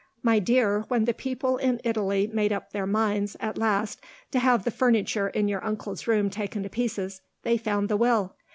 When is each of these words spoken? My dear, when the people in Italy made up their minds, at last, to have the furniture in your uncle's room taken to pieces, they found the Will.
My 0.23 0.39
dear, 0.39 0.79
when 0.87 1.05
the 1.05 1.13
people 1.13 1.57
in 1.57 1.79
Italy 1.83 2.25
made 2.25 2.51
up 2.51 2.71
their 2.71 2.87
minds, 2.87 3.37
at 3.39 3.55
last, 3.59 4.01
to 4.31 4.39
have 4.39 4.63
the 4.63 4.71
furniture 4.71 5.27
in 5.27 5.47
your 5.47 5.63
uncle's 5.63 6.07
room 6.07 6.31
taken 6.31 6.63
to 6.63 6.69
pieces, 6.69 7.21
they 7.43 7.55
found 7.55 7.87
the 7.87 7.97
Will. 7.97 8.35